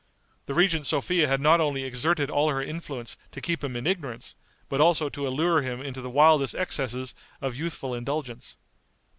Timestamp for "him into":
5.61-6.01